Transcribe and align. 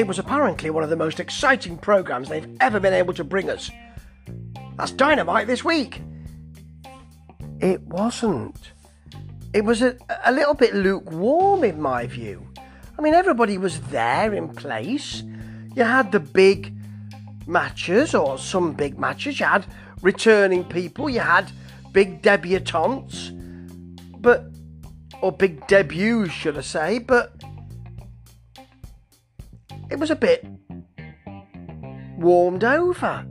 it 0.00 0.06
was 0.06 0.18
apparently 0.18 0.70
one 0.70 0.82
of 0.82 0.88
the 0.88 0.96
most 0.96 1.20
exciting 1.20 1.76
programs 1.76 2.30
they've 2.30 2.56
ever 2.60 2.80
been 2.80 2.94
able 2.94 3.12
to 3.12 3.22
bring 3.22 3.50
us. 3.50 3.70
That's 4.78 4.92
Dynamite 4.92 5.46
this 5.46 5.62
week. 5.62 6.00
It 7.60 7.82
wasn't. 7.82 8.72
It 9.52 9.62
was 9.62 9.82
a, 9.82 9.94
a 10.24 10.32
little 10.32 10.54
bit 10.54 10.74
lukewarm, 10.74 11.64
in 11.64 11.82
my 11.82 12.06
view. 12.06 12.48
I 12.98 13.02
mean, 13.02 13.12
everybody 13.12 13.58
was 13.58 13.78
there 13.92 14.32
in 14.32 14.48
place. 14.48 15.22
You 15.76 15.84
had 15.84 16.12
the 16.12 16.20
big 16.20 16.72
matches, 17.46 18.14
or 18.14 18.38
some 18.38 18.72
big 18.72 18.98
matches. 18.98 19.38
You 19.38 19.46
had 19.46 19.66
returning 20.00 20.64
people. 20.64 21.10
You 21.10 21.20
had 21.20 21.52
big 21.92 22.22
debutantes, 22.22 23.32
but 24.18 24.46
or 25.20 25.30
big 25.30 25.66
debuts, 25.66 26.32
should 26.32 26.56
I 26.56 26.62
say? 26.62 26.98
But 27.00 27.34
it 29.90 29.98
was 29.98 30.10
a 30.10 30.16
bit 30.16 30.46
warmed 32.16 32.64
over. 32.64 33.26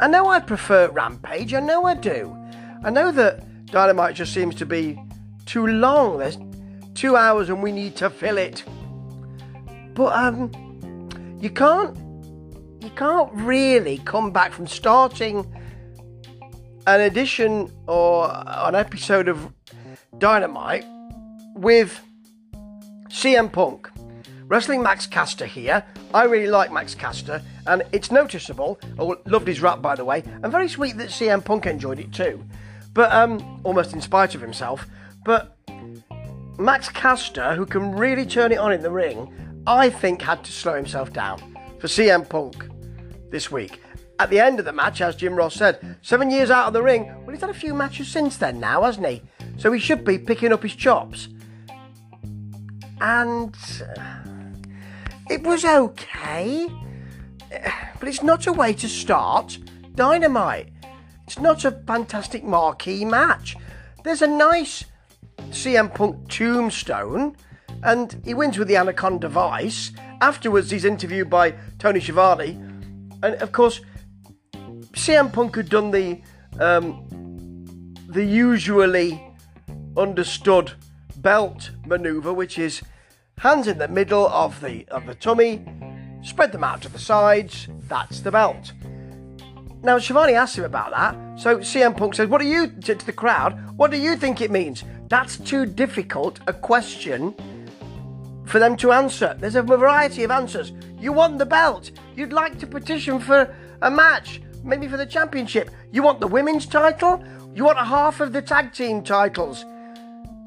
I 0.00 0.08
know 0.08 0.28
I 0.28 0.40
prefer 0.40 0.90
Rampage. 0.90 1.54
I 1.54 1.60
know 1.60 1.84
I 1.84 1.94
do. 1.94 2.36
I 2.82 2.90
know 2.90 3.12
that 3.12 3.66
Dynamite 3.66 4.14
just 4.16 4.34
seems 4.34 4.54
to 4.56 4.66
be 4.66 4.98
too 5.46 5.66
long. 5.66 6.18
There's 6.18 6.38
two 6.94 7.16
hours 7.16 7.48
and 7.48 7.62
we 7.62 7.72
need 7.72 7.96
to 7.96 8.10
fill 8.10 8.38
it. 8.38 8.64
But 9.94 10.12
um, 10.12 10.50
you 11.40 11.50
can't 11.50 11.96
you 12.82 12.90
can't 12.90 13.32
really 13.32 13.98
come 13.98 14.30
back 14.30 14.52
from 14.52 14.66
starting 14.66 15.50
an 16.86 17.00
edition 17.00 17.72
or 17.86 18.30
an 18.30 18.74
episode 18.74 19.28
of 19.28 19.52
Dynamite 20.18 20.84
with 21.54 22.00
CM 23.08 23.50
Punk. 23.50 23.90
Wrestling 24.46 24.82
Max 24.82 25.06
Caster 25.06 25.46
here. 25.46 25.84
I 26.12 26.24
really 26.24 26.48
like 26.48 26.70
Max 26.70 26.94
Caster, 26.94 27.42
and 27.66 27.82
it's 27.92 28.10
noticeable. 28.10 28.78
Oh, 28.98 29.16
loved 29.26 29.48
his 29.48 29.60
rap, 29.60 29.80
by 29.80 29.94
the 29.94 30.04
way, 30.04 30.22
and 30.42 30.52
very 30.52 30.68
sweet 30.68 30.98
that 30.98 31.08
CM 31.08 31.44
Punk 31.44 31.66
enjoyed 31.66 31.98
it 31.98 32.12
too. 32.12 32.44
But 32.92 33.12
um, 33.12 33.60
almost 33.64 33.94
in 33.94 34.00
spite 34.00 34.34
of 34.34 34.40
himself. 34.40 34.86
But 35.24 35.56
Max 36.58 36.88
Caster, 36.88 37.54
who 37.54 37.66
can 37.66 37.92
really 37.92 38.26
turn 38.26 38.52
it 38.52 38.58
on 38.58 38.72
in 38.72 38.82
the 38.82 38.90
ring, 38.90 39.32
I 39.66 39.88
think 39.88 40.20
had 40.20 40.44
to 40.44 40.52
slow 40.52 40.74
himself 40.74 41.12
down 41.12 41.38
for 41.80 41.88
CM 41.88 42.28
Punk 42.28 42.68
this 43.30 43.50
week. 43.50 43.80
At 44.20 44.30
the 44.30 44.38
end 44.38 44.60
of 44.60 44.64
the 44.64 44.72
match, 44.72 45.00
as 45.00 45.16
Jim 45.16 45.34
Ross 45.34 45.54
said, 45.54 45.96
seven 46.02 46.30
years 46.30 46.50
out 46.50 46.68
of 46.68 46.72
the 46.72 46.82
ring. 46.82 47.06
Well, 47.22 47.30
he's 47.30 47.40
had 47.40 47.50
a 47.50 47.54
few 47.54 47.74
matches 47.74 48.08
since 48.08 48.36
then 48.36 48.60
now, 48.60 48.82
hasn't 48.82 49.06
he? 49.06 49.22
So 49.56 49.72
he 49.72 49.80
should 49.80 50.04
be 50.04 50.18
picking 50.18 50.52
up 50.52 50.62
his 50.62 50.76
chops. 50.76 51.28
And 53.00 53.56
uh, 53.98 54.23
it 55.30 55.42
was 55.42 55.64
okay, 55.64 56.68
but 57.98 58.08
it's 58.08 58.22
not 58.22 58.46
a 58.46 58.52
way 58.52 58.72
to 58.74 58.88
start 58.88 59.58
Dynamite. 59.94 60.70
It's 61.26 61.38
not 61.38 61.64
a 61.64 61.70
fantastic 61.70 62.44
marquee 62.44 63.04
match. 63.04 63.56
There's 64.02 64.22
a 64.22 64.26
nice 64.26 64.84
CM 65.50 65.94
Punk 65.94 66.28
tombstone, 66.28 67.36
and 67.82 68.20
he 68.24 68.34
wins 68.34 68.58
with 68.58 68.68
the 68.68 68.76
Anaconda 68.76 69.28
Vice. 69.28 69.92
Afterwards, 70.20 70.70
he's 70.70 70.84
interviewed 70.84 71.30
by 71.30 71.54
Tony 71.78 72.00
Schiavone, 72.00 72.60
and 73.22 73.34
of 73.36 73.52
course, 73.52 73.80
CM 74.92 75.32
Punk 75.32 75.56
had 75.56 75.68
done 75.68 75.90
the 75.90 76.20
um, 76.60 77.06
the 78.08 78.24
usually 78.24 79.20
understood 79.96 80.72
belt 81.16 81.70
maneuver, 81.86 82.32
which 82.32 82.58
is 82.58 82.82
hands 83.38 83.66
in 83.66 83.78
the 83.78 83.88
middle 83.88 84.28
of 84.28 84.60
the 84.60 84.86
of 84.88 85.06
the 85.06 85.14
tummy, 85.14 85.64
spread 86.22 86.52
them 86.52 86.64
out 86.64 86.82
to 86.82 86.88
the 86.88 86.98
sides. 86.98 87.68
That's 87.88 88.20
the 88.20 88.30
belt. 88.30 88.72
Now 89.82 89.98
Schiavone 89.98 90.34
asked 90.34 90.56
him 90.56 90.64
about 90.64 90.92
that, 90.92 91.38
so 91.38 91.58
CM 91.58 91.94
Punk 91.94 92.14
says, 92.14 92.28
"What 92.28 92.40
do 92.40 92.46
you 92.46 92.68
to 92.68 92.94
the 92.94 93.12
crowd? 93.12 93.58
What 93.76 93.90
do 93.90 93.98
you 93.98 94.16
think 94.16 94.40
it 94.40 94.50
means?" 94.50 94.84
That's 95.08 95.36
too 95.36 95.66
difficult 95.66 96.40
a 96.46 96.52
question 96.52 97.34
for 98.46 98.58
them 98.58 98.76
to 98.78 98.92
answer. 98.92 99.36
There's 99.38 99.56
a 99.56 99.62
variety 99.62 100.24
of 100.24 100.30
answers. 100.30 100.72
You 100.98 101.12
want 101.12 101.38
the 101.38 101.46
belt. 101.46 101.90
You'd 102.16 102.32
like 102.32 102.58
to 102.60 102.66
petition 102.66 103.20
for 103.20 103.54
a 103.82 103.90
match, 103.90 104.40
maybe 104.62 104.88
for 104.88 104.96
the 104.96 105.06
championship. 105.06 105.70
You 105.92 106.02
want 106.02 106.20
the 106.20 106.26
women's 106.26 106.66
title. 106.66 107.22
You 107.54 107.64
want 107.64 107.78
a 107.78 107.84
half 107.84 108.20
of 108.20 108.32
the 108.32 108.42
tag 108.42 108.72
team 108.72 109.02
titles. 109.02 109.64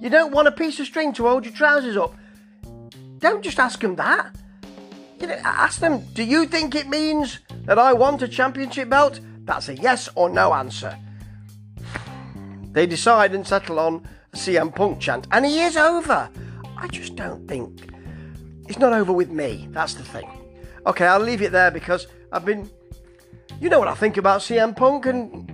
You 0.01 0.09
don't 0.09 0.33
want 0.33 0.47
a 0.47 0.51
piece 0.51 0.79
of 0.79 0.87
string 0.87 1.13
to 1.13 1.27
hold 1.27 1.45
your 1.45 1.53
trousers 1.53 1.95
up. 1.95 2.15
Don't 3.19 3.43
just 3.43 3.59
ask 3.59 3.79
them 3.79 3.95
that. 3.95 4.35
You 5.19 5.27
know, 5.27 5.39
ask 5.43 5.79
them, 5.79 6.05
do 6.13 6.23
you 6.23 6.45
think 6.45 6.75
it 6.75 6.87
means 6.87 7.39
that 7.65 7.79
I 7.79 7.93
want 7.93 8.21
a 8.21 8.27
championship 8.27 8.89
belt? 8.89 9.19
That's 9.45 9.69
a 9.69 9.75
yes 9.75 10.09
or 10.15 10.29
no 10.29 10.53
answer. 10.53 10.97
They 12.71 12.85
decide 12.85 13.33
and 13.33 13.47
settle 13.47 13.79
on 13.79 14.07
a 14.33 14.37
CM 14.37 14.75
Punk 14.75 14.99
chant, 14.99 15.25
and 15.31 15.45
he 15.45 15.61
is 15.61 15.77
over. 15.77 16.29
I 16.77 16.87
just 16.87 17.15
don't 17.15 17.47
think 17.47 17.89
it's 18.67 18.77
not 18.77 18.93
over 18.93 19.11
with 19.11 19.29
me. 19.29 19.67
That's 19.71 19.95
the 19.95 20.03
thing. 20.03 20.29
Okay, 20.85 21.07
I'll 21.07 21.19
leave 21.19 21.41
it 21.41 21.51
there 21.51 21.71
because 21.71 22.05
I've 22.31 22.45
been, 22.45 22.69
you 23.59 23.69
know 23.69 23.79
what 23.79 23.87
I 23.87 23.95
think 23.95 24.17
about 24.17 24.41
CM 24.41 24.75
Punk, 24.75 25.07
and 25.07 25.49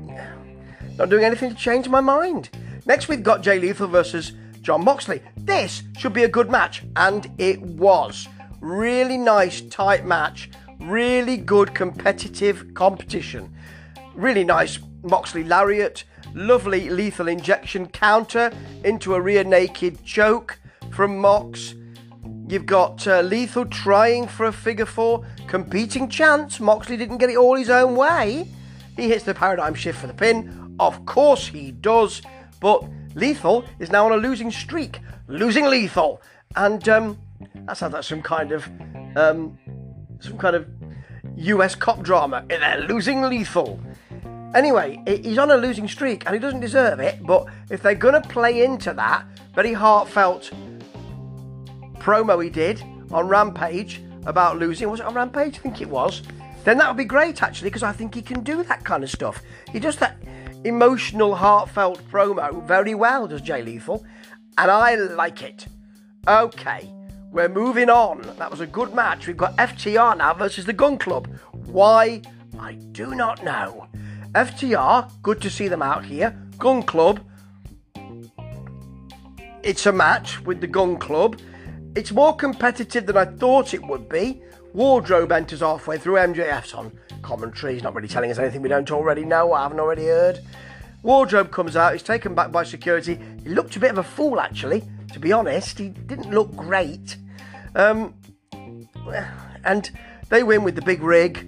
not 0.97 1.09
doing 1.09 1.23
anything 1.23 1.51
to 1.51 1.55
change 1.55 1.87
my 1.87 2.01
mind. 2.01 2.49
Next, 2.85 3.07
we've 3.07 3.23
got 3.23 3.41
Jay 3.41 3.59
Lethal 3.59 3.87
versus 3.87 4.33
Jon 4.63 4.83
Moxley. 4.85 5.21
This 5.35 5.83
should 5.97 6.13
be 6.13 6.23
a 6.23 6.27
good 6.29 6.49
match, 6.49 6.83
and 6.95 7.29
it 7.37 7.61
was. 7.61 8.29
Really 8.61 9.17
nice, 9.17 9.59
tight 9.59 10.05
match. 10.05 10.49
Really 10.79 11.35
good 11.35 11.75
competitive 11.75 12.73
competition. 12.73 13.53
Really 14.15 14.45
nice 14.45 14.79
Moxley 15.03 15.43
lariat. 15.43 16.05
Lovely 16.33 16.89
lethal 16.89 17.27
injection 17.27 17.87
counter 17.87 18.51
into 18.85 19.15
a 19.15 19.21
rear 19.21 19.43
naked 19.43 20.03
choke 20.05 20.59
from 20.91 21.17
Mox. 21.17 21.75
You've 22.47 22.65
got 22.65 23.05
uh, 23.05 23.21
Lethal 23.21 23.65
trying 23.65 24.27
for 24.27 24.45
a 24.45 24.53
figure 24.53 24.85
four, 24.85 25.25
competing 25.47 26.07
chance. 26.07 26.61
Moxley 26.61 26.95
didn't 26.95 27.17
get 27.17 27.29
it 27.29 27.35
all 27.35 27.55
his 27.55 27.69
own 27.69 27.95
way. 27.95 28.47
He 28.95 29.09
hits 29.09 29.25
the 29.25 29.33
paradigm 29.33 29.73
shift 29.73 29.99
for 29.99 30.07
the 30.07 30.13
pin. 30.13 30.75
Of 30.79 31.05
course 31.05 31.47
he 31.47 31.71
does, 31.71 32.21
but 32.59 32.83
Lethal 33.15 33.65
is 33.79 33.91
now 33.91 34.05
on 34.05 34.11
a 34.11 34.17
losing 34.17 34.51
streak, 34.51 34.99
losing 35.27 35.65
Lethal, 35.65 36.21
and 36.55 36.87
um, 36.89 37.17
that 37.65 37.77
sounds 37.77 37.93
like 37.93 38.03
some 38.03 38.21
kind 38.21 38.51
of 38.51 38.69
um, 39.15 39.57
some 40.19 40.37
kind 40.37 40.55
of 40.55 40.67
U.S. 41.35 41.75
cop 41.75 42.01
drama. 42.01 42.45
They're 42.47 42.81
losing 42.87 43.21
Lethal. 43.21 43.79
Anyway, 44.55 45.01
he's 45.07 45.39
on 45.39 45.49
a 45.49 45.57
losing 45.57 45.87
streak 45.87 46.25
and 46.25 46.35
he 46.35 46.39
doesn't 46.39 46.59
deserve 46.59 46.99
it. 46.99 47.25
But 47.25 47.47
if 47.71 47.81
they're 47.81 47.95
gonna 47.95 48.21
play 48.21 48.63
into 48.63 48.93
that 48.93 49.25
very 49.55 49.73
heartfelt 49.73 50.51
promo 51.95 52.43
he 52.43 52.49
did 52.49 52.83
on 53.11 53.27
Rampage 53.27 54.01
about 54.25 54.59
losing, 54.59 54.89
was 54.89 54.99
it 54.99 55.05
on 55.05 55.15
Rampage? 55.15 55.57
I 55.57 55.59
think 55.59 55.81
it 55.81 55.89
was. 55.89 56.21
Then 56.63 56.77
that 56.77 56.87
would 56.87 56.97
be 56.97 57.05
great 57.05 57.41
actually, 57.41 57.69
because 57.69 57.83
I 57.83 57.91
think 57.91 58.13
he 58.13 58.21
can 58.21 58.43
do 58.43 58.63
that 58.63 58.83
kind 58.83 59.03
of 59.03 59.09
stuff. 59.09 59.41
He 59.71 59.79
does 59.79 59.97
that 59.97 60.17
emotional, 60.63 61.35
heartfelt 61.35 62.01
promo 62.09 62.65
very 62.65 62.95
well, 62.95 63.27
does 63.27 63.41
Jay 63.41 63.61
Lethal, 63.61 64.05
and 64.57 64.71
I 64.71 64.95
like 64.95 65.41
it. 65.41 65.67
Okay, 66.27 66.89
we're 67.31 67.49
moving 67.49 67.89
on. 67.89 68.21
That 68.37 68.51
was 68.51 68.61
a 68.61 68.67
good 68.67 68.93
match. 68.93 69.27
We've 69.27 69.37
got 69.37 69.55
FTR 69.57 70.17
now 70.17 70.33
versus 70.33 70.65
the 70.65 70.73
Gunn 70.73 70.97
Club. 70.97 71.27
Why? 71.51 72.21
I 72.59 72.73
do 72.73 73.15
not 73.15 73.43
know. 73.43 73.87
FTR, 74.33 75.11
good 75.21 75.41
to 75.41 75.49
see 75.49 75.67
them 75.67 75.81
out 75.81 76.05
here. 76.05 76.37
Gunn 76.57 76.83
Club, 76.83 77.19
it's 79.63 79.85
a 79.85 79.91
match 79.91 80.41
with 80.41 80.61
the 80.61 80.67
Gunn 80.67 80.97
Club. 80.97 81.39
It's 81.95 82.11
more 82.11 82.35
competitive 82.35 83.05
than 83.05 83.17
I 83.17 83.25
thought 83.25 83.73
it 83.73 83.85
would 83.85 84.09
be. 84.09 84.41
Wardlow 84.75 85.31
enters 85.31 85.59
halfway 85.59 85.97
through. 85.97 86.15
MJF's 86.15 86.73
on 86.73 86.97
commentary. 87.23 87.73
He's 87.73 87.83
not 87.83 87.95
really 87.95 88.07
telling 88.07 88.29
us 88.29 88.37
anything 88.37 88.61
we 88.61 88.69
don't 88.69 88.91
already 88.91 89.25
know 89.25 89.49
or 89.49 89.57
haven't 89.57 89.79
already 89.79 90.05
heard. 90.05 90.39
Wardlow 91.03 91.49
comes 91.49 91.75
out. 91.75 91.93
He's 91.93 92.03
taken 92.03 92.35
back 92.35 92.51
by 92.51 92.63
security. 92.63 93.19
He 93.43 93.49
looked 93.49 93.75
a 93.75 93.79
bit 93.79 93.91
of 93.91 93.97
a 93.97 94.03
fool, 94.03 94.39
actually. 94.39 94.83
To 95.13 95.19
be 95.19 95.31
honest, 95.31 95.79
he 95.79 95.89
didn't 95.89 96.31
look 96.31 96.55
great. 96.55 97.17
Um, 97.75 98.13
and 99.65 99.91
they 100.29 100.43
win 100.43 100.63
with 100.63 100.75
the 100.75 100.81
big 100.81 101.01
rig, 101.01 101.41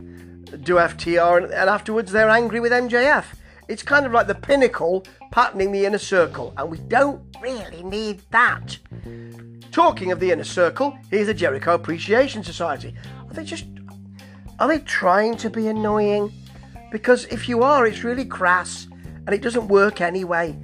do 0.64 0.76
FTR, 0.76 1.44
and, 1.44 1.54
and 1.54 1.70
afterwards 1.70 2.12
they're 2.12 2.30
angry 2.30 2.60
with 2.60 2.72
MJF. 2.72 3.26
It's 3.68 3.82
kind 3.82 4.06
of 4.06 4.12
like 4.12 4.28
the 4.28 4.36
pinnacle 4.36 5.06
patterning 5.32 5.72
the 5.72 5.86
inner 5.86 5.98
circle, 5.98 6.54
and 6.58 6.70
we 6.70 6.78
don't 6.78 7.22
really 7.42 7.84
need 7.84 8.22
that. 8.32 8.78
Talking 9.72 10.12
of 10.12 10.20
the 10.20 10.32
inner 10.32 10.44
circle, 10.44 10.98
here's 11.10 11.28
the 11.28 11.34
Jericho 11.34 11.74
Appreciation 11.74 12.44
Society. 12.44 12.94
Are 13.28 13.34
they 13.34 13.44
just. 13.44 13.66
Are 14.60 14.68
they 14.68 14.80
trying 14.80 15.38
to 15.38 15.50
be 15.50 15.68
annoying? 15.68 16.32
Because 16.92 17.26
if 17.26 17.50
you 17.50 17.64
are, 17.64 17.86
it's 17.86 18.04
really 18.04 18.26
crass 18.26 18.88
and 19.26 19.34
it 19.34 19.42
doesn't 19.42 19.68
work 19.68 20.02
anyway. 20.02 20.58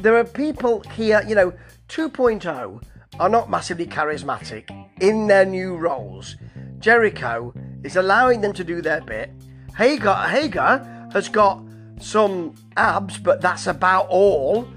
There 0.00 0.16
are 0.16 0.24
people 0.24 0.80
here, 0.94 1.22
you 1.26 1.34
know, 1.34 1.52
2.0 1.88 2.82
are 3.18 3.28
not 3.28 3.50
massively 3.50 3.86
charismatic. 3.86 4.70
in 5.00 5.26
their 5.26 5.44
new 5.44 5.76
roles. 5.76 6.36
Jericho 6.78 7.52
is 7.82 7.96
allowing 7.96 8.40
them 8.40 8.52
to 8.52 8.64
do 8.64 8.80
their 8.82 9.00
bit. 9.00 9.30
Hager, 9.76 10.14
Hager 10.14 11.08
has 11.12 11.28
got 11.28 11.62
some 11.98 12.54
abs, 12.76 13.18
but 13.18 13.40
that's 13.40 13.66
about 13.66 14.06
all. 14.08 14.68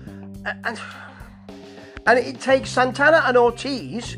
And, 0.45 0.80
and 2.06 2.19
it 2.19 2.40
takes 2.40 2.69
Santana 2.69 3.22
and 3.25 3.38
Ortiz 3.38 4.18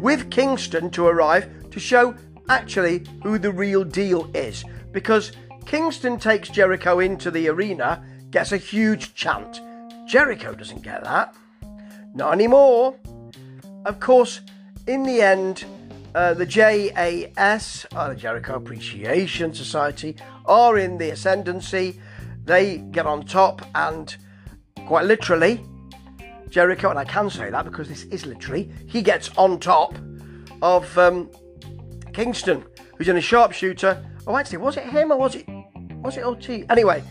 with 0.00 0.30
Kingston 0.30 0.90
to 0.90 1.06
arrive 1.06 1.70
to 1.70 1.80
show 1.80 2.14
actually 2.50 3.06
who 3.22 3.38
the 3.38 3.50
real 3.50 3.84
deal 3.84 4.30
is. 4.34 4.64
Because 4.92 5.32
Kingston 5.64 6.18
takes 6.18 6.48
Jericho 6.48 6.98
into 6.98 7.30
the 7.30 7.48
arena, 7.48 8.04
gets 8.30 8.52
a 8.52 8.56
huge 8.56 9.14
chant. 9.14 9.60
Jericho 10.06 10.54
doesn't 10.54 10.82
get 10.82 11.04
that. 11.04 11.34
Not 12.14 12.32
anymore. 12.32 12.96
Of 13.86 14.00
course, 14.00 14.40
in 14.86 15.04
the 15.04 15.22
end, 15.22 15.64
uh, 16.14 16.34
the 16.34 16.44
JAS, 16.44 17.86
the 17.92 18.14
Jericho 18.18 18.56
Appreciation 18.56 19.54
Society, 19.54 20.16
are 20.44 20.76
in 20.76 20.98
the 20.98 21.10
ascendancy. 21.10 22.00
They 22.44 22.78
get 22.78 23.06
on 23.06 23.24
top, 23.24 23.62
and 23.76 24.16
quite 24.86 25.04
literally, 25.04 25.64
Jericho, 26.48 26.90
and 26.90 26.98
I 26.98 27.04
can 27.04 27.30
say 27.30 27.48
that 27.50 27.64
because 27.64 27.88
this 27.88 28.04
is 28.04 28.26
literally, 28.26 28.72
he 28.88 29.02
gets 29.02 29.30
on 29.36 29.60
top 29.60 29.94
of 30.62 30.98
um, 30.98 31.30
Kingston, 32.12 32.64
who's 32.96 33.08
in 33.08 33.16
a 33.16 33.20
sharpshooter. 33.20 34.04
Oh, 34.26 34.36
actually, 34.36 34.58
was 34.58 34.76
it 34.76 34.84
him 34.84 35.12
or 35.12 35.18
was 35.18 35.34
it 35.34 35.46
was 36.02 36.16
it 36.16 36.24
OT? 36.24 36.64
Anyway, 36.70 37.02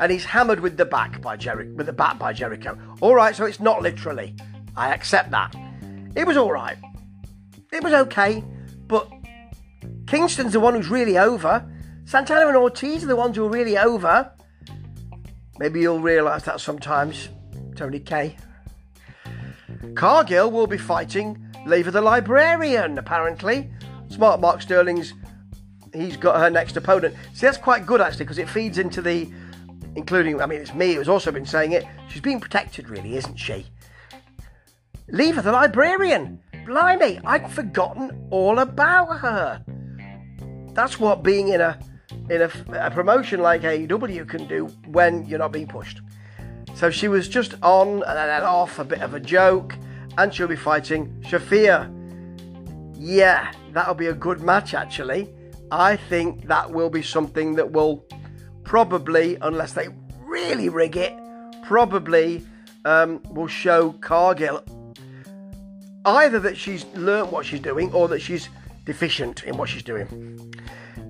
and 0.00 0.12
he's 0.12 0.24
hammered 0.24 0.60
with 0.60 0.76
the 0.76 0.84
back 0.84 1.20
by 1.20 1.36
Jericho, 1.36 1.72
with 1.74 1.86
the 1.86 1.92
bat 1.92 2.18
by 2.18 2.32
Jericho. 2.32 2.78
All 3.00 3.14
right, 3.14 3.34
so 3.34 3.44
it's 3.44 3.60
not 3.60 3.82
literally. 3.82 4.34
I 4.76 4.94
accept 4.94 5.30
that. 5.32 5.54
It 6.14 6.26
was 6.26 6.36
all 6.36 6.52
right. 6.52 6.76
It 7.72 7.82
was 7.82 7.92
okay, 7.92 8.44
but 8.86 9.10
Kingston's 10.06 10.52
the 10.52 10.60
one 10.60 10.74
who's 10.74 10.88
really 10.88 11.18
over. 11.18 11.68
Santana 12.04 12.46
and 12.46 12.56
Ortiz 12.56 13.04
are 13.04 13.08
the 13.08 13.16
ones 13.16 13.36
who 13.36 13.44
are 13.44 13.50
really 13.50 13.76
over. 13.76 14.32
Maybe 15.58 15.80
you'll 15.80 16.00
realise 16.00 16.44
that 16.44 16.60
sometimes, 16.60 17.28
Tony 17.74 18.00
K. 18.00 18.36
Cargill 19.94 20.50
will 20.50 20.66
be 20.66 20.78
fighting 20.78 21.44
Leva 21.66 21.90
the 21.90 22.00
Librarian, 22.00 22.96
apparently. 22.96 23.70
Smart 24.08 24.40
Mark 24.40 24.62
Sterling's, 24.62 25.14
he's 25.92 26.16
got 26.16 26.40
her 26.40 26.50
next 26.50 26.76
opponent. 26.76 27.14
See, 27.34 27.46
that's 27.46 27.58
quite 27.58 27.86
good 27.86 28.00
actually, 28.00 28.24
because 28.24 28.38
it 28.38 28.48
feeds 28.48 28.78
into 28.78 29.02
the, 29.02 29.30
including, 29.94 30.40
I 30.40 30.46
mean, 30.46 30.60
it's 30.60 30.74
me 30.74 30.94
who's 30.94 31.08
also 31.08 31.30
been 31.30 31.46
saying 31.46 31.72
it. 31.72 31.84
She's 32.08 32.22
being 32.22 32.40
protected, 32.40 32.88
really, 32.88 33.16
isn't 33.16 33.36
she? 33.36 33.66
Leva 35.08 35.42
the 35.42 35.52
Librarian. 35.52 36.40
Blimey, 36.66 37.18
I'd 37.24 37.50
forgotten 37.50 38.28
all 38.30 38.58
about 38.58 39.20
her. 39.20 39.64
That's 40.74 41.00
what 41.00 41.22
being 41.22 41.48
in 41.48 41.60
a 41.60 41.78
in 42.30 42.42
a, 42.42 42.50
a, 42.72 42.90
promotion 42.90 43.40
like 43.40 43.62
AEW 43.62 44.28
can 44.28 44.46
do 44.46 44.66
when 44.86 45.24
you're 45.24 45.38
not 45.38 45.50
being 45.50 45.66
pushed. 45.66 46.02
So 46.74 46.90
she 46.90 47.08
was 47.08 47.26
just 47.26 47.54
on 47.62 48.02
and 48.02 48.02
then 48.02 48.42
off, 48.42 48.78
a 48.78 48.84
bit 48.84 49.00
of 49.00 49.14
a 49.14 49.20
joke, 49.20 49.74
and 50.18 50.32
she'll 50.32 50.46
be 50.46 50.56
fighting 50.56 51.08
Shafir. 51.26 51.94
Yeah, 52.98 53.52
that'll 53.72 53.94
be 53.94 54.06
a 54.06 54.12
good 54.14 54.42
match 54.42 54.74
actually. 54.74 55.32
I 55.70 55.96
think 55.96 56.46
that 56.48 56.70
will 56.70 56.90
be 56.90 57.02
something 57.02 57.54
that 57.54 57.70
will 57.70 58.04
probably, 58.64 59.36
unless 59.40 59.72
they 59.72 59.88
really 60.20 60.68
rig 60.68 60.96
it, 60.96 61.14
probably 61.64 62.44
um, 62.84 63.22
will 63.30 63.46
show 63.46 63.92
Cargill 64.00 64.64
either 66.04 66.40
that 66.40 66.56
she's 66.56 66.86
learnt 66.94 67.30
what 67.30 67.44
she's 67.44 67.60
doing 67.60 67.92
or 67.92 68.08
that 68.08 68.20
she's 68.20 68.48
deficient 68.84 69.44
in 69.44 69.56
what 69.56 69.68
she's 69.68 69.82
doing. 69.82 70.54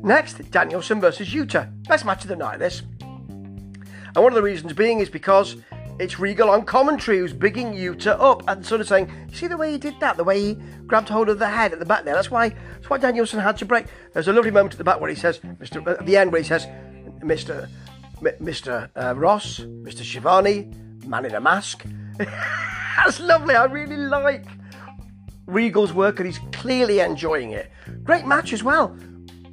Next, 0.03 0.51
Danielson 0.51 1.01
versus 1.01 1.29
Yuta. 1.29 1.71
Best 1.85 2.05
match 2.05 2.23
of 2.23 2.29
the 2.29 2.37
night, 2.37 2.59
this. 2.59 2.83
And 3.01 4.17
one 4.17 4.33
of 4.33 4.35
the 4.35 4.43
reasons 4.43 4.73
being 4.73 5.01
is 5.01 5.09
because 5.09 5.57
it's 5.99 6.19
Regal 6.19 6.51
on 6.51 6.65
commentary 6.65 7.19
who's 7.19 7.33
bigging 7.33 7.73
Yuta 7.73 8.17
up 8.21 8.43
and 8.49 8.65
sort 8.65 8.81
of 8.81 8.89
saying, 8.89 9.11
see 9.33 9.47
the 9.47 9.57
way 9.57 9.73
he 9.73 9.79
did 9.79 9.99
that, 10.01 10.17
the 10.17 10.25
way 10.25 10.41
he 10.41 10.55
grabbed 10.87 11.09
hold 11.09 11.29
of 11.29 11.39
the 11.39 11.49
head 11.49 11.73
at 11.73 11.79
the 11.79 11.87
back 11.87 12.05
there. 12.05 12.15
That's 12.15 12.31
why 12.31 12.51
that's 12.51 12.89
why 12.89 12.99
Danielson 12.99 13.41
had 13.41 13.57
to 13.59 13.65
break. 13.65 13.87
There's 14.13 14.29
a 14.29 14.33
lovely 14.33 14.51
moment 14.51 14.75
at 14.75 14.79
the 14.79 14.85
back 14.85 15.01
where 15.01 15.11
he 15.11 15.17
says, 15.17 15.41
Mr. 15.41 15.87
at 15.87 16.07
the 16.07 16.17
end 16.17 16.33
where 16.33 16.41
he 16.41 16.47
says, 16.47 16.67
Mr. 17.21 17.69
M- 18.25 18.45
Mr. 18.45 18.89
Uh, 18.97 19.15
Ross, 19.17 19.61
Mr. 19.61 20.05
Schiavone, 20.05 20.71
man 21.07 21.25
in 21.25 21.35
a 21.35 21.41
mask. 21.41 21.85
That's 22.19 23.21
lovely. 23.21 23.55
I 23.55 23.65
really 23.65 23.97
like 23.97 24.47
Regal's 25.47 25.93
work 25.93 26.21
and 26.21 26.27
he's 26.27 26.41
clearly 26.53 27.01
enjoying 27.01 27.53
it. 27.53 27.71
Great 28.05 28.27
match 28.27 28.53
as 28.53 28.63
well. 28.63 28.97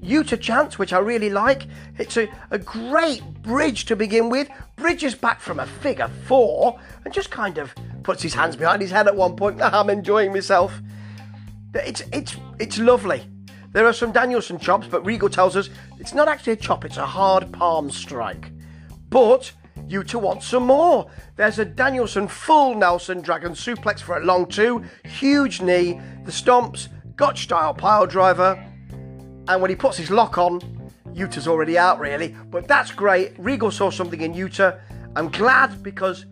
Yuta 0.05 0.39
chance, 0.39 0.77
which 0.77 0.93
I 0.93 0.99
really 0.99 1.29
like. 1.29 1.67
It's 1.97 2.15
a, 2.17 2.27
a 2.51 2.59
great 2.59 3.23
bridge 3.41 3.85
to 3.85 3.95
begin 3.95 4.29
with. 4.29 4.49
Bridges 4.75 5.15
back 5.15 5.39
from 5.39 5.59
a 5.59 5.65
figure 5.65 6.09
four 6.25 6.79
and 7.03 7.13
just 7.13 7.31
kind 7.31 7.57
of 7.57 7.73
puts 8.03 8.21
his 8.21 8.33
hands 8.33 8.55
behind 8.55 8.81
his 8.81 8.91
head 8.91 9.07
at 9.07 9.15
one 9.15 9.35
point. 9.35 9.61
I'm 9.61 9.89
enjoying 9.89 10.31
myself. 10.31 10.79
It's 11.73 12.01
it's 12.13 12.37
it's 12.59 12.77
lovely. 12.77 13.27
There 13.73 13.85
are 13.85 13.93
some 13.93 14.13
Danielson 14.13 14.59
chops, 14.59 14.87
but 14.87 15.05
Regal 15.05 15.27
tells 15.27 15.57
us 15.57 15.69
it's 15.99 16.13
not 16.13 16.29
actually 16.29 16.53
a 16.53 16.57
chop, 16.57 16.85
it's 16.85 16.97
a 16.97 17.05
hard 17.05 17.51
palm 17.51 17.91
strike. 17.91 18.51
But 19.09 19.51
Yuta 19.87 20.21
wants 20.21 20.47
some 20.47 20.67
more. 20.67 21.09
There's 21.35 21.59
a 21.59 21.65
Danielson 21.65 22.27
full 22.27 22.75
Nelson 22.75 23.21
Dragon 23.21 23.51
suplex 23.51 23.99
for 23.99 24.17
a 24.17 24.23
long 24.23 24.45
two, 24.45 24.85
huge 25.03 25.61
knee, 25.61 25.99
the 26.23 26.31
stomps, 26.31 26.87
Gotch 27.17 27.43
style 27.43 27.73
pile 27.73 28.07
driver, 28.07 28.63
and 29.47 29.61
when 29.61 29.69
he 29.69 29.75
puts 29.75 29.97
his 29.97 30.09
lock 30.09 30.37
on, 30.37 30.59
Yuta's 31.13 31.47
already 31.47 31.77
out 31.77 31.99
really. 31.99 32.35
But 32.49 32.67
that's 32.67 32.91
great. 32.91 33.33
Regal 33.37 33.71
saw 33.71 33.89
something 33.89 34.21
in 34.21 34.33
Yuta. 34.33 34.79
I'm 35.15 35.29
glad 35.29 35.81
because 35.81 36.25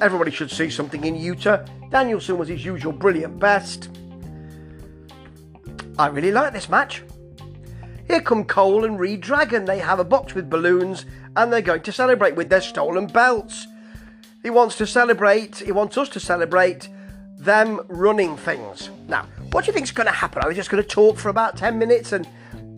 everybody 0.00 0.30
should 0.30 0.50
see 0.50 0.68
something 0.68 1.04
in 1.04 1.14
Yuta. 1.14 1.68
Danielson 1.90 2.38
was 2.38 2.48
his 2.48 2.64
usual 2.64 2.92
brilliant 2.92 3.38
best. 3.38 3.88
I 5.98 6.06
really 6.08 6.32
like 6.32 6.52
this 6.52 6.68
match. 6.68 7.02
Here 8.06 8.20
come 8.20 8.44
Cole 8.44 8.84
and 8.84 8.98
ReDRagon. 8.98 9.66
They 9.66 9.78
have 9.78 10.00
a 10.00 10.04
box 10.04 10.34
with 10.34 10.50
balloons 10.50 11.06
and 11.36 11.52
they're 11.52 11.60
going 11.60 11.82
to 11.82 11.92
celebrate 11.92 12.34
with 12.34 12.48
their 12.50 12.60
stolen 12.60 13.06
belts. 13.06 13.66
He 14.42 14.50
wants 14.50 14.76
to 14.76 14.86
celebrate, 14.86 15.58
he 15.58 15.72
wants 15.72 15.96
us 15.98 16.08
to 16.10 16.20
celebrate 16.20 16.88
them 17.38 17.80
running 17.88 18.36
things. 18.36 18.90
Now, 19.08 19.26
what 19.52 19.64
do 19.64 19.68
you 19.68 19.72
think 19.72 19.84
is 19.84 19.92
going 19.92 20.06
to 20.06 20.12
happen? 20.12 20.42
Are 20.42 20.48
they 20.48 20.54
just 20.54 20.70
going 20.70 20.82
to 20.82 20.88
talk 20.88 21.18
for 21.18 21.28
about 21.28 21.56
10 21.56 21.78
minutes 21.78 22.12
and, 22.12 22.26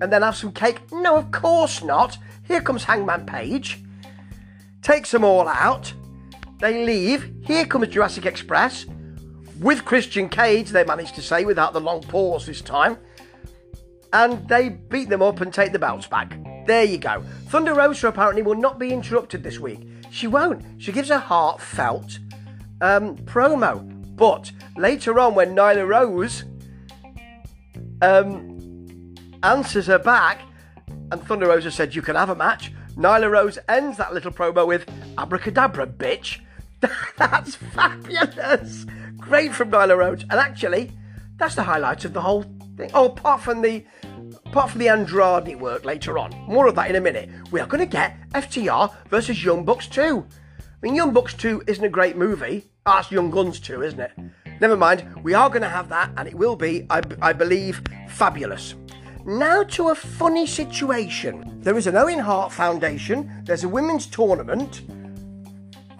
and 0.03 0.13
then 0.13 0.21
have 0.21 0.37
some 0.37 0.53
cake? 0.53 0.93
No, 0.93 1.17
of 1.17 1.31
course 1.31 1.83
not. 1.83 2.19
Here 2.47 2.61
comes 2.61 2.85
Hangman 2.85 3.25
Page, 3.25 3.83
takes 4.83 5.11
them 5.11 5.25
all 5.25 5.49
out. 5.49 5.95
They 6.59 6.85
leave. 6.85 7.35
Here 7.43 7.65
comes 7.65 7.89
Jurassic 7.89 8.27
Express 8.27 8.87
with 9.63 9.85
Christian 9.85 10.29
Cage, 10.29 10.71
they 10.71 10.85
managed 10.85 11.15
to 11.15 11.23
say 11.23 11.45
without 11.45 11.73
the 11.73 11.81
long 11.81 12.03
pause 12.03 12.47
this 12.47 12.61
time. 12.61 12.99
And 14.13 14.47
they 14.49 14.69
beat 14.69 15.09
them 15.09 15.23
up 15.23 15.41
and 15.41 15.55
take 15.55 15.73
the 15.73 15.79
belts 15.79 16.07
back. 16.07 16.37
There 16.67 16.85
you 16.85 16.99
go. 16.99 17.23
Thunder 17.47 17.73
Rosa 17.73 18.09
apparently 18.09 18.43
will 18.43 18.57
not 18.57 18.79
be 18.79 18.93
interrupted 18.93 19.43
this 19.43 19.59
week. 19.59 19.87
She 20.11 20.27
won't. 20.27 20.63
She 20.79 20.93
gives 20.93 21.11
a 21.11 21.19
heartfelt 21.19 22.19
um, 22.83 23.17
promo. 23.19 23.89
But 24.17 24.53
later 24.77 25.19
on, 25.19 25.35
when 25.35 25.55
Nyla 25.55 25.89
Rose 25.89 26.45
um, 28.03 28.52
answers 29.43 29.87
her 29.87 29.99
back, 29.99 30.41
and 31.11 31.23
Thunder 31.23 31.49
Rosa 31.49 31.71
said, 31.71 31.95
You 31.95 32.03
can 32.03 32.17
have 32.17 32.31
a 32.31 32.35
match, 32.35 32.73
Nyla 32.97 33.31
Rose 33.31 33.59
ends 33.69 33.97
that 33.99 34.13
little 34.13 34.31
promo 34.31 34.67
with 34.67 34.87
Abracadabra, 35.17 35.87
bitch. 35.87 36.41
That's 37.17 37.55
fabulous. 37.55 38.87
Great 39.17 39.55
from 39.55 39.71
Nyla 39.71 39.97
Rose. 39.97 40.23
And 40.23 40.35
actually, 40.35 40.93
that's 41.37 41.55
the 41.55 41.63
highlight 41.63 42.05
of 42.05 42.13
the 42.13 42.21
whole 42.21 42.45
thing. 42.77 42.91
Oh, 42.93 43.07
apart 43.07 43.41
from 43.41 43.63
the 43.63 43.85
apart 44.47 44.71
from 44.71 44.81
the 44.81 44.89
Andrade 44.89 45.61
work 45.61 45.85
later 45.85 46.19
on. 46.19 46.31
More 46.47 46.67
of 46.67 46.75
that 46.75 46.91
in 46.91 46.97
a 46.97 47.01
minute. 47.01 47.31
We 47.51 47.61
are 47.61 47.67
going 47.67 47.81
to 47.81 47.87
get 47.87 48.17
FTR 48.31 48.95
versus 49.09 49.43
Young 49.43 49.65
Bucks 49.65 49.87
2. 49.87 50.27
I 50.61 50.63
mean, 50.83 50.95
Young 50.95 51.13
Bucks 51.13 51.35
2 51.35 51.65
isn't 51.67 51.85
a 51.85 51.89
great 51.89 52.17
movie. 52.17 52.65
Ah, 52.85 52.97
that's 52.97 53.11
Young 53.11 53.31
Guns 53.31 53.61
2, 53.61 53.83
isn't 53.83 54.01
it? 54.01 54.13
Never 54.61 54.77
mind. 54.77 55.23
We 55.23 55.35
are 55.35 55.49
going 55.49 55.63
to 55.63 55.69
have 55.69 55.89
that, 55.89 56.11
and 56.17 56.29
it 56.29 56.35
will 56.35 56.57
be, 56.57 56.87
I, 56.91 57.03
I 57.21 57.33
believe, 57.33 57.83
fabulous. 58.09 58.75
Now 59.25 59.63
to 59.63 59.91
a 59.91 59.95
funny 59.95 60.47
situation. 60.47 61.61
There 61.61 61.79
is 61.79 61.87
an 61.87 61.97
Owen 61.97 62.19
Hart 62.19 62.51
Foundation. 62.51 63.31
There's 63.45 63.63
a 63.63 63.69
women's 63.69 64.07
tournament 64.07 64.83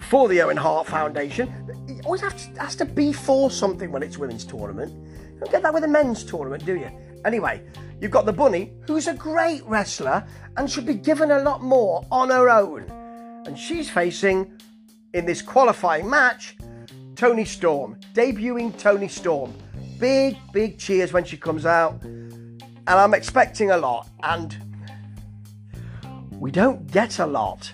for 0.01 0.29
the 0.29 0.43
Owen 0.43 0.57
Hart 0.57 0.89
Foundation. 0.89 1.49
It 1.87 2.05
always 2.05 2.21
has 2.23 2.49
to, 2.49 2.61
has 2.61 2.75
to 2.77 2.85
be 2.85 3.13
for 3.13 3.49
something 3.49 3.93
when 3.93 4.03
it's 4.03 4.19
women's 4.19 4.45
tournament. 4.45 4.93
You 5.35 5.39
don't 5.39 5.53
get 5.53 5.63
that 5.63 5.73
with 5.73 5.85
a 5.85 5.89
men's 5.89 6.25
tournament, 6.25 6.65
do 6.65 6.75
you? 6.75 6.91
Anyway, 7.25 7.63
you've 8.01 8.11
got 8.11 8.27
the 8.27 8.33
Bunny, 8.33 8.73
who's 8.89 9.07
a 9.07 9.15
great 9.15 9.65
wrestler 9.67 10.27
and 10.57 10.69
should 10.69 10.85
be 10.85 10.95
given 10.95 11.31
a 11.31 11.39
lot 11.39 11.63
more 11.63 12.05
on 12.11 12.31
her 12.31 12.51
own. 12.51 12.91
And 13.47 13.57
she's 13.57 13.89
facing, 13.89 14.51
in 15.15 15.27
this 15.27 15.43
qualifying 15.43 16.11
match, 16.11 16.57
Toni 17.15 17.45
Storm, 17.45 17.97
debuting 18.15 18.77
Toni 18.77 19.07
Storm. 19.07 19.55
Big, 20.01 20.37
big 20.53 20.77
cheers 20.77 21.13
when 21.13 21.25
she 21.25 21.37
comes 21.37 21.67
out. 21.67 22.03
And 22.87 22.99
I'm 22.99 23.15
expecting 23.15 23.71
a 23.71 23.77
lot. 23.77 24.09
And 24.23 24.57
we 26.33 26.51
don't 26.51 26.91
get 26.91 27.19
a 27.21 27.27
lot. 27.27 27.73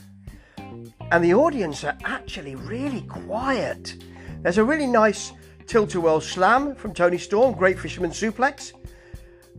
And 1.11 1.25
the 1.25 1.33
audience 1.35 1.85
are 1.85 1.97
actually 2.05 2.55
really 2.55 3.03
quiet. 3.03 3.97
There's 4.43 4.59
a 4.59 4.65
really 4.65 4.87
nice 4.87 5.33
tilt-a-whirl 5.67 6.21
slam 6.21 6.75
from 6.75 6.93
Toni 6.93 7.17
Storm, 7.19 7.55
great 7.55 7.79
fisherman 7.79 8.11
suplex. 8.11 8.73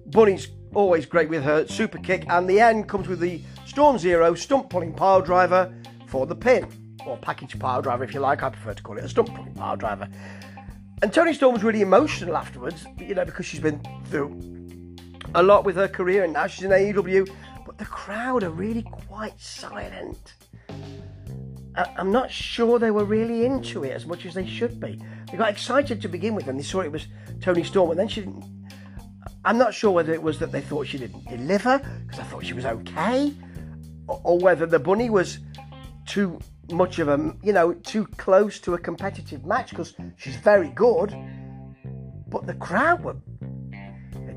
Bunny's 0.08 0.50
always 0.76 1.06
great 1.06 1.30
with 1.30 1.44
her 1.44 1.68
super 1.68 1.98
kick, 1.98 2.26
and 2.30 2.48
the 2.48 2.60
end 2.60 2.88
comes 2.88 3.08
with 3.08 3.20
the 3.20 3.42
Storm 3.66 3.98
Zero 3.98 4.36
stump 4.36 4.70
pulling 4.70 4.94
pile 4.94 5.22
driver 5.22 5.74
for 6.08 6.28
the 6.28 6.36
pin, 6.36 6.68
or 7.06 7.18
package 7.18 7.58
pile 7.58 7.82
driver 7.82 8.04
if 8.04 8.14
you 8.14 8.20
like. 8.20 8.44
I 8.44 8.50
prefer 8.50 8.74
to 8.74 8.84
call 8.84 8.98
it 8.98 9.04
a 9.04 9.10
stump 9.10 9.34
pulling 9.34 9.54
pile 9.54 9.76
driver. 9.76 10.08
And 11.02 11.14
Toni 11.14 11.34
Storm 11.34 11.54
was 11.54 11.64
really 11.64 11.82
emotional 11.82 12.38
afterwards, 12.38 12.86
you 13.00 13.16
know, 13.16 13.26
because 13.26 13.46
she's 13.46 13.60
been 13.60 13.82
through 14.06 14.59
a 15.36 15.44
lot 15.44 15.64
with 15.66 15.76
her 15.76 15.88
career, 15.88 16.24
and 16.24 16.34
now 16.34 16.48
she's 16.48 16.66
in 16.66 16.72
AEW 16.72 17.30
But 17.66 17.78
the 17.78 17.86
crowd 17.86 18.44
are 18.44 18.50
really 18.50 18.84
quite 18.84 19.40
silent. 19.40 20.34
I'm 21.76 22.12
not 22.12 22.32
sure 22.32 22.80
they 22.80 22.92
were 22.92 23.06
really 23.06 23.46
into 23.46 23.84
it 23.84 23.92
as 23.92 24.06
much 24.06 24.26
as 24.26 24.34
they 24.34 24.46
should 24.46 24.80
be. 24.80 25.02
They 25.32 25.38
got 25.38 25.50
excited 25.50 26.02
to 26.02 26.08
begin 26.08 26.36
with 26.36 26.48
and 26.48 26.60
they 26.60 26.64
saw 26.64 26.82
it 26.82 26.92
was 26.92 27.08
Toni 27.42 27.64
Storm, 27.64 27.92
and 27.92 28.00
then 28.00 28.08
she 28.08 28.22
didn't. 28.22 28.44
I'm 29.46 29.58
not 29.58 29.74
sure 29.74 29.92
whether 29.92 30.14
it 30.14 30.22
was 30.22 30.40
that 30.40 30.52
they 30.52 30.62
thought 30.62 30.88
she 30.88 30.98
didn't 30.98 31.26
deliver 31.30 31.80
because 32.06 32.20
I 32.20 32.24
thought 32.24 32.46
she 32.46 32.54
was 32.54 32.66
okay, 32.66 33.34
or, 34.08 34.38
whether 34.40 34.66
the 34.66 34.80
bunny 34.80 35.10
was 35.10 35.40
too 36.06 36.40
much 36.72 37.00
of 37.00 37.08
a, 37.08 37.36
you 37.44 37.54
know, 37.54 37.74
too 37.74 38.06
close 38.18 38.60
to 38.62 38.74
a 38.74 38.78
competitive 38.78 39.46
match 39.46 39.70
because 39.70 39.94
she's 40.18 40.36
very 40.36 40.70
good. 40.70 41.16
But 42.28 42.48
the 42.48 42.56
crowd 42.56 43.04
were, 43.04 43.16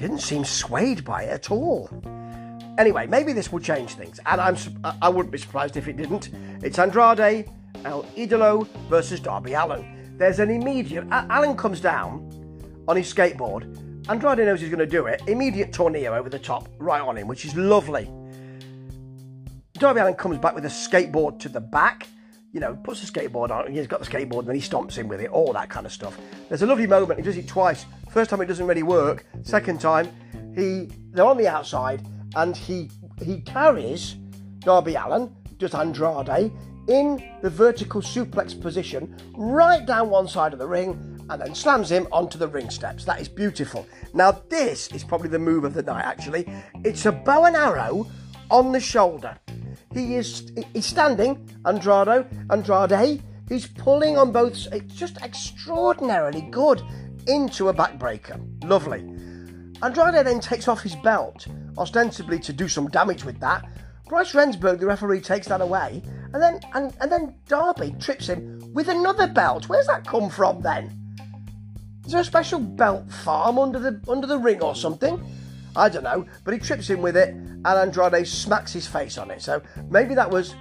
didn't 0.02 0.18
seem 0.18 0.44
swayed 0.44 1.04
by 1.04 1.22
it 1.22 1.30
at 1.30 1.50
all. 1.52 1.88
Anyway, 2.76 3.06
maybe 3.06 3.32
this 3.32 3.52
will 3.52 3.60
change 3.60 3.94
things, 3.94 4.18
and 4.26 4.40
I'm 4.40 4.56
I 5.00 5.08
wouldn't 5.08 5.30
be 5.30 5.38
surprised 5.38 5.76
if 5.76 5.86
it 5.86 5.96
didn't. 5.96 6.30
It's 6.60 6.78
Andrade 6.78 7.48
El 7.84 8.02
Idolo 8.16 8.66
versus 8.88 9.20
Darby 9.20 9.52
Allin. 9.52 10.16
There's 10.18 10.40
an 10.40 10.50
immediate 10.50 11.06
Allin 11.10 11.56
comes 11.56 11.80
down 11.80 12.28
on 12.88 12.96
his 12.96 13.12
skateboard. 13.14 13.62
Andrade 14.08 14.38
knows 14.38 14.60
he's 14.60 14.70
going 14.70 14.80
to 14.80 14.86
do 14.86 15.06
it. 15.06 15.22
Immediate 15.28 15.72
tornado 15.72 16.16
over 16.16 16.28
the 16.28 16.38
top, 16.38 16.68
right 16.78 17.00
on 17.00 17.16
him, 17.16 17.28
which 17.28 17.44
is 17.44 17.54
lovely. 17.54 18.10
Darby 19.74 20.00
Allin 20.00 20.14
comes 20.14 20.38
back 20.38 20.56
with 20.56 20.64
a 20.64 20.68
skateboard 20.68 21.38
to 21.38 21.48
the 21.48 21.60
back. 21.60 22.08
You 22.52 22.60
know, 22.60 22.76
puts 22.76 23.00
the 23.00 23.10
skateboard 23.10 23.50
on. 23.50 23.72
He's 23.72 23.86
got 23.86 24.00
the 24.00 24.06
skateboard, 24.06 24.40
and 24.40 24.48
then 24.48 24.56
he 24.56 24.60
stomps 24.60 24.98
in 24.98 25.08
with 25.08 25.20
it. 25.20 25.30
All 25.30 25.52
that 25.54 25.70
kind 25.70 25.86
of 25.86 25.92
stuff. 25.92 26.18
There's 26.48 26.62
a 26.62 26.66
lovely 26.66 26.86
moment. 26.86 27.18
He 27.18 27.24
does 27.24 27.36
it 27.36 27.48
twice. 27.48 27.86
First 28.10 28.30
time 28.30 28.42
it 28.42 28.46
doesn't 28.46 28.66
really 28.66 28.82
work. 28.82 29.26
Second 29.42 29.80
time, 29.80 30.08
he 30.54 30.90
they're 31.10 31.24
on 31.24 31.38
the 31.38 31.48
outside 31.48 32.06
and 32.36 32.56
he 32.56 32.90
he 33.22 33.40
carries 33.40 34.16
Darby 34.60 34.94
Allin, 34.94 35.34
just 35.58 35.74
Andrade, 35.74 36.52
in 36.88 37.22
the 37.42 37.50
vertical 37.50 38.00
suplex 38.00 38.60
position 38.60 39.16
right 39.34 39.86
down 39.86 40.10
one 40.10 40.28
side 40.28 40.52
of 40.52 40.58
the 40.58 40.66
ring 40.66 41.12
and 41.30 41.40
then 41.40 41.54
slams 41.54 41.90
him 41.90 42.06
onto 42.12 42.38
the 42.38 42.48
ring 42.48 42.68
steps. 42.68 43.04
That 43.04 43.20
is 43.20 43.28
beautiful. 43.28 43.86
Now, 44.12 44.32
this 44.32 44.88
is 44.88 45.04
probably 45.04 45.28
the 45.28 45.38
move 45.38 45.64
of 45.64 45.74
the 45.74 45.82
night, 45.82 46.04
actually. 46.04 46.46
It's 46.84 47.06
a 47.06 47.12
bow 47.12 47.44
and 47.44 47.56
arrow 47.56 48.06
on 48.50 48.72
the 48.72 48.80
shoulder. 48.80 49.38
He 49.94 50.16
is 50.16 50.52
he's 50.72 50.86
standing, 50.86 51.48
Andrade, 51.64 52.26
Andrade. 52.50 53.22
He's 53.48 53.66
pulling 53.66 54.16
on 54.16 54.32
both. 54.32 54.66
It's 54.72 54.94
just 54.94 55.20
extraordinarily 55.22 56.42
good 56.42 56.82
into 57.26 57.68
a 57.68 57.74
backbreaker. 57.74 58.40
Lovely. 58.64 59.00
Andrade 59.82 60.24
then 60.24 60.40
takes 60.40 60.68
off 60.68 60.80
his 60.80 60.96
belt 60.96 61.46
ostensibly 61.76 62.38
to 62.40 62.52
do 62.52 62.68
some 62.68 62.88
damage 62.88 63.24
with 63.24 63.38
that. 63.40 63.64
Bryce 64.08 64.32
Remsburg, 64.32 64.78
the 64.78 64.86
referee, 64.86 65.20
takes 65.20 65.48
that 65.48 65.60
away, 65.60 66.02
and 66.32 66.42
then 66.42 66.60
and, 66.74 66.94
and 67.00 67.10
then 67.10 67.34
Darby 67.48 67.94
trips 67.98 68.26
him 68.26 68.60
with 68.72 68.88
another 68.88 69.26
belt. 69.26 69.68
Where's 69.68 69.86
that 69.86 70.06
come 70.06 70.28
from 70.28 70.60
then? 70.62 70.98
Is 72.04 72.12
there 72.12 72.20
a 72.20 72.24
special 72.24 72.58
belt 72.58 73.10
farm 73.10 73.58
under 73.58 73.78
the 73.78 74.00
under 74.08 74.26
the 74.26 74.38
ring 74.38 74.62
or 74.62 74.74
something? 74.74 75.22
I 75.74 75.88
don't 75.88 76.04
know, 76.04 76.26
but 76.44 76.52
he 76.52 76.60
trips 76.60 76.88
him 76.88 77.00
with 77.00 77.16
it, 77.16 77.34
and 77.64 77.78
Andrade 77.78 78.26
smacks 78.26 78.72
his 78.72 78.86
face 78.86 79.18
on 79.18 79.30
it. 79.30 79.42
So 79.42 79.62
maybe 79.90 80.14
that 80.14 80.30
was 80.30 80.54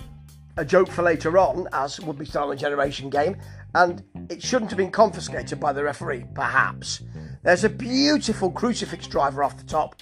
a 0.57 0.65
joke 0.65 0.89
for 0.89 1.01
later 1.01 1.37
on, 1.37 1.67
as 1.73 1.99
would 2.01 2.17
be 2.17 2.27
on 2.35 2.57
Generation 2.57 3.09
game, 3.09 3.37
and 3.73 4.03
it 4.29 4.43
shouldn't 4.43 4.69
have 4.71 4.77
been 4.77 4.91
confiscated 4.91 5.59
by 5.59 5.73
the 5.73 5.83
referee, 5.83 6.25
perhaps. 6.33 7.01
There's 7.43 7.63
a 7.63 7.69
beautiful 7.69 8.51
crucifix 8.51 9.07
driver 9.07 9.43
off 9.43 9.57
the 9.57 9.63
top, 9.63 10.01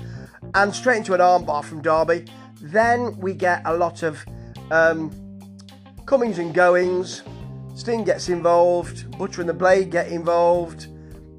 and 0.56 0.74
straight 0.74 0.98
into 0.98 1.14
an 1.14 1.20
armbar 1.20 1.64
from 1.64 1.82
Darby. 1.82 2.26
Then 2.62 3.18
we 3.20 3.34
get 3.34 3.62
a 3.66 3.76
lot 3.76 4.04
of 4.04 4.26
um, 4.72 5.12
comings 6.06 6.40
and 6.40 6.54
goings. 6.54 7.24
Sting 7.76 8.04
gets 8.04 8.28
involved. 8.28 9.10
Butcher 9.18 9.42
and 9.42 9.50
the 9.50 9.54
Blade 9.54 9.92
get 9.92 10.10
involved. 10.10 10.88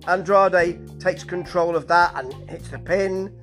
Andrade 0.07 0.99
takes 0.99 1.25
control 1.25 1.76
of 1.76 1.87
that 1.88 2.12
and 2.14 2.33
hits 2.49 2.69
the 2.69 2.79
pin. 2.79 3.38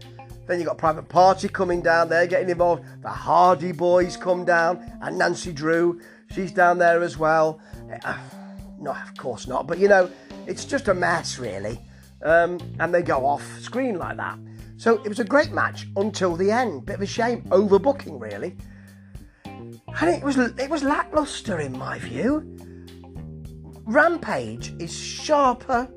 Then 0.48 0.60
you've 0.60 0.68
got 0.68 0.78
Private 0.78 1.10
Party 1.10 1.50
coming 1.50 1.82
down 1.82 2.10
there, 2.10 2.26
getting 2.26 2.50
involved. 2.50 2.84
The 3.02 3.10
Hardy 3.10 3.74
Boys 3.74 4.18
come 4.18 4.46
down, 4.46 4.92
and 5.02 5.18
Nancy 5.18 5.52
Drew, 5.52 6.00
she's 6.32 6.52
down 6.52 6.78
there 6.78 7.04
as 7.04 7.18
well. 7.18 7.60
Uh, 8.04 8.18
no, 8.80 8.92
of 8.92 9.18
course 9.18 9.48
not, 9.48 9.68
but 9.68 9.78
you 9.78 9.88
know, 9.88 10.10
it's 10.48 10.66
just 10.66 10.88
a 10.88 10.94
mess, 10.94 11.38
really. 11.38 11.80
Um, 12.24 12.60
and 12.80 12.94
they 12.94 13.04
go 13.04 13.26
off 13.26 13.44
screen 13.60 14.00
like 14.00 14.18
that. 14.18 14.40
So 14.78 15.02
it 15.04 15.10
was 15.10 15.20
a 15.20 15.24
great 15.24 15.52
match 15.52 15.88
until 15.96 16.36
the 16.36 16.52
end. 16.52 16.86
Bit 16.86 16.96
of 16.96 17.02
a 17.02 17.06
shame, 17.06 17.42
overbooking 17.50 18.22
really. 18.22 18.56
And 19.46 20.10
it 20.10 20.24
was 20.24 20.38
it 20.38 20.70
was 20.70 20.84
lackluster 20.84 21.60
in 21.60 21.78
my 21.78 21.98
view. 21.98 22.44
Rampage 23.86 24.74
is 24.80 24.96
sharper. 24.96 25.88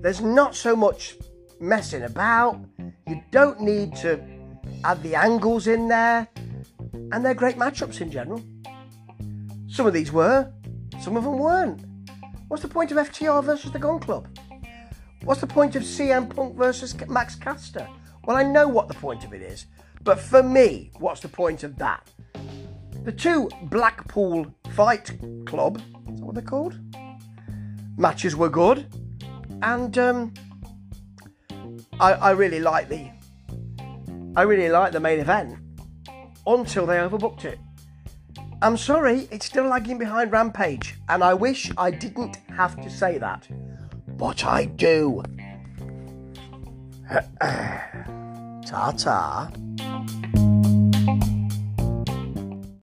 There's 0.00 0.20
not 0.20 0.54
so 0.54 0.76
much 0.76 1.16
messing 1.58 2.02
about. 2.02 2.60
You 3.08 3.22
don't 3.30 3.60
need 3.60 3.94
to 3.96 4.20
add 4.82 5.00
the 5.04 5.14
angles 5.14 5.68
in 5.68 5.86
there. 5.86 6.26
And 7.12 7.24
they're 7.24 7.34
great 7.34 7.56
matchups 7.56 8.00
in 8.00 8.10
general. 8.10 8.42
Some 9.68 9.86
of 9.86 9.92
these 9.92 10.10
were, 10.10 10.52
some 11.00 11.16
of 11.16 11.22
them 11.22 11.38
weren't. 11.38 11.84
What's 12.48 12.62
the 12.62 12.68
point 12.68 12.90
of 12.90 12.96
FTR 12.98 13.44
versus 13.44 13.70
the 13.70 13.78
Gunn 13.78 14.00
Club? 14.00 14.26
What's 15.22 15.40
the 15.40 15.46
point 15.46 15.76
of 15.76 15.82
CM 15.82 16.34
Punk 16.34 16.56
versus 16.56 16.96
Max 17.08 17.36
Caster? 17.36 17.86
Well, 18.24 18.36
I 18.36 18.42
know 18.42 18.66
what 18.66 18.88
the 18.88 18.94
point 18.94 19.24
of 19.24 19.32
it 19.32 19.42
is, 19.42 19.66
but 20.02 20.18
for 20.18 20.42
me, 20.42 20.90
what's 20.98 21.20
the 21.20 21.28
point 21.28 21.62
of 21.62 21.76
that? 21.78 22.08
The 23.04 23.12
two 23.12 23.48
Blackpool 23.62 24.52
Fight 24.72 25.16
Club, 25.46 25.78
is 26.12 26.18
that 26.18 26.26
what 26.26 26.34
they're 26.34 26.42
called? 26.42 26.76
Matches 27.96 28.34
were 28.34 28.48
good, 28.48 28.86
and 29.62 29.96
um, 29.96 30.34
I, 32.00 32.12
I 32.12 32.30
really 32.32 32.60
like 32.60 32.88
the 32.88 33.10
I 34.36 34.42
really 34.42 34.68
like 34.68 34.92
the 34.92 35.00
main 35.00 35.18
event 35.18 35.58
until 36.46 36.86
they 36.86 36.96
overbooked 36.98 37.44
it. 37.44 37.58
I'm 38.62 38.76
sorry, 38.76 39.28
it's 39.30 39.46
still 39.46 39.66
lagging 39.66 39.98
behind 39.98 40.32
Rampage, 40.32 40.96
and 41.08 41.22
I 41.22 41.34
wish 41.34 41.70
I 41.76 41.90
didn't 41.90 42.38
have 42.56 42.80
to 42.82 42.90
say 42.90 43.18
that 43.18 43.46
but 44.16 44.44
I 44.44 44.64
do. 44.64 45.22
Ta 48.66 48.92
ta. 48.96 49.50